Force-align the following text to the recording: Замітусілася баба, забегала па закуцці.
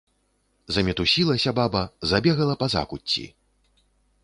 Замітусілася 0.77 1.53
баба, 1.59 1.83
забегала 2.13 2.57
па 2.65 2.71
закуцці. 2.77 3.25